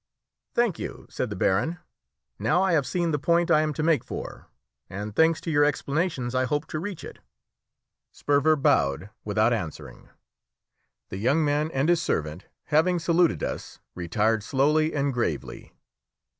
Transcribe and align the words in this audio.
"Thank 0.55 0.79
you," 0.79 1.05
said 1.11 1.29
the 1.29 1.35
baron. 1.35 1.77
"Now 2.39 2.63
I 2.63 2.71
have 2.71 2.87
seen 2.87 3.11
the 3.11 3.19
point 3.19 3.51
I 3.51 3.61
am 3.61 3.71
to 3.73 3.83
make 3.83 4.03
for; 4.03 4.47
and, 4.89 5.15
thanks 5.15 5.39
to 5.41 5.51
your 5.51 5.63
explanations, 5.63 6.33
I 6.33 6.45
hope 6.45 6.65
to 6.69 6.79
reach 6.79 7.03
it." 7.03 7.19
Sperver 8.11 8.55
bowed 8.55 9.11
without 9.23 9.53
answering. 9.53 10.09
The 11.09 11.17
young 11.17 11.45
man 11.45 11.69
and 11.69 11.87
his 11.87 12.01
servant, 12.01 12.47
having 12.63 12.97
saluted 12.97 13.43
us, 13.43 13.77
retired 13.93 14.41
slowly 14.41 14.95
and 14.95 15.13
gravely. 15.13 15.71